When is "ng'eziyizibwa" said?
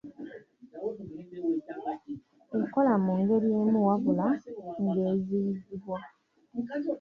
4.83-5.97